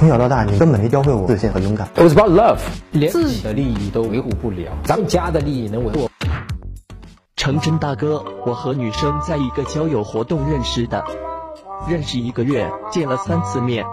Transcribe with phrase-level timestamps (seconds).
[0.00, 1.86] 从小到大，你根本没教会我自信和勇敢。
[1.94, 2.58] It was about love，
[2.90, 6.08] 连自己的利益都维护不了，咱们家的利益能维护？
[7.36, 11.04] 成真大哥，我和女生在一个交友活动认识的，
[11.86, 13.84] 认识一个月，见了三次面。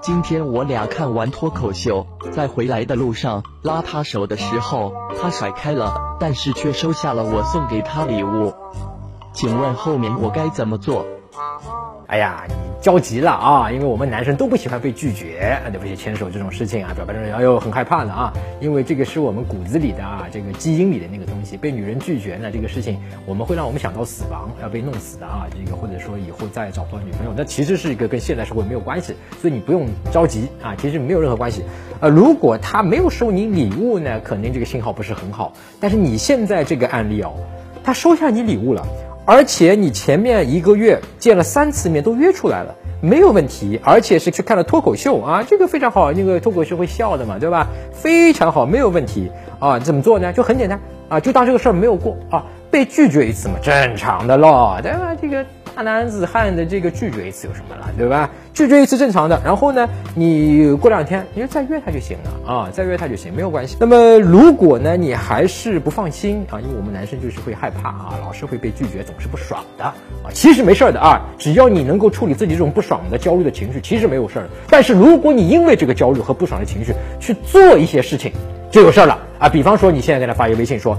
[0.00, 8.54] 今天我俩看完脱口秀，在回来的路上拉她手的时候，她甩开了，但是却收下了我送给她礼物。
[9.34, 11.04] 请问后面我该怎么做？
[12.08, 13.72] 哎呀，你着急了啊！
[13.72, 21.56] 因为我们男生都不喜欢被拒绝，对不起，牵手这种事情啊，表白的人哎呦很害怕的啊，因为这个是我们骨子里的啊，这个基因里的那个东西。
[21.56, 31.64] 被女人拒绝呢，这个事情我们会让我们想到死亡，要被弄死的啊，这个或者说以后再找不到女朋友，那其实是一个跟现代社会没有关系，所以你不用着急啊，其实没有任何关系。
[31.98, 35.52] 呃，如果他没有收你礼物呢，肯定这个信号不是很好。
[35.80, 37.32] 但是你现在这个案例哦，
[37.82, 38.86] 他收下你礼物了。
[39.26, 47.66] 而且你前面一个月见了三次面都约出来了，没有问题，而且是去看了脱口秀啊，这个非常好，那个脱口秀会笑的嘛，对吧？
[47.92, 49.80] 非常好，没有问题啊。
[49.80, 50.32] 怎么做呢？
[50.32, 55.16] 就很简单啊，就当这个事儿没有过啊，被拒绝一次嘛，正常的咯，对吧？
[55.20, 55.44] 这个。
[55.76, 58.30] 大男子汉的这个拒绝一次有什么了，对吧？
[58.54, 63.76] 拒绝一次正常的，然后呢，你过两天你就再约他就行了啊，再约他就行，没有关系。
[63.78, 69.94] 那么如果呢，你还是不放心啊，因为我们男生就是会害怕啊，老是会被拒绝，总是不爽的啊。
[70.32, 74.48] 其实没事儿的啊，只要你能够处理自己这种不爽的焦虑的情绪，其实没有事儿。
[74.70, 78.32] 但是如果你因为这个焦虑和不爽的情绪去做一些事情，
[78.70, 79.46] 就有事儿了啊。
[79.46, 80.98] 比方说你现在给他发一个微信说。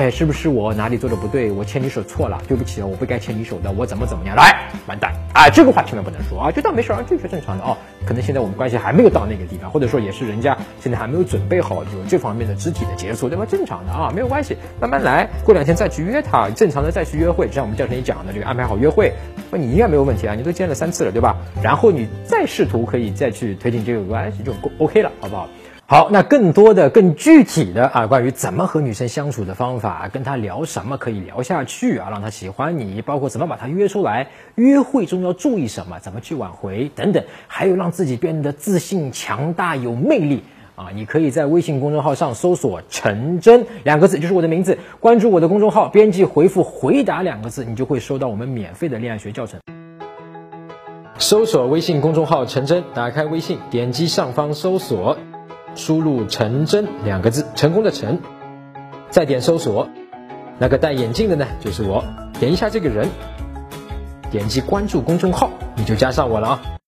[0.00, 1.52] 哎，是不是我哪里做的不对？
[1.52, 4.34] 我牵你手错了，对不起，我不该牵你手的，我怎么怎么样？
[4.34, 5.50] 来，完蛋啊！
[5.50, 7.76] 这个话千万不能说啊，就当没事儿，拒绝正常的哦。
[8.06, 13.44] 可能现在我们关系还没有到那个地方，或者说也是人家现在还没有准备好有这方面的肢体的接触，对吧？
[13.44, 19.12] 正常的啊，没有关系，慢慢来，过两天再去约他，正常的再去约会，就像我们教程里讲的这个安排好约会，
[19.50, 21.36] 那你应该没有问题啊，你都见了三次了，对吧？
[21.62, 25.46] 然后你再试图可以再去推进这个关系就 OK 了，好不好？
[25.90, 40.44] 好，那更多的、更具体的啊，关于怎么和女生相处的方法，跟她聊什么可以聊下去啊，让她喜欢你，包括怎么把她约出来，约会中要注意什么，怎么去挽回等等，还有让自己变得自信、强大、有魅力
[40.76, 49.58] 啊，你可以在微信公众号上搜索“陈真”两个字，就是我的名字，关注我的公众号，编辑回复“回答”两个字，你就会收到我们免费的恋爱学教程。
[51.18, 55.18] 搜索微信公众号“陈真”，打开微信，点击上方搜索。
[55.74, 58.18] 输入“成真”两个字，成功的“成”，
[59.10, 59.88] 再点搜索，
[60.58, 62.04] 那个戴眼镜的呢，就是我。
[62.38, 63.08] 点一下这个人，
[64.30, 66.79] 点击关注公众号，你就加上我了啊。